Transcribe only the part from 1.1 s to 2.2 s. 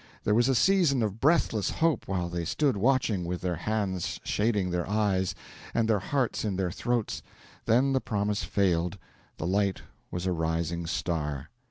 breathless hope